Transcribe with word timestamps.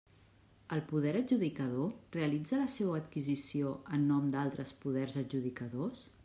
El 0.77 0.79
poder 0.91 1.11
adjudicador 1.19 2.15
realitza 2.17 2.61
la 2.61 2.71
seua 2.77 2.97
adquisició 3.01 3.75
en 3.99 4.09
nom 4.13 4.33
d'altres 4.37 4.73
poders 4.87 5.21
adjudicadors? 5.23 6.03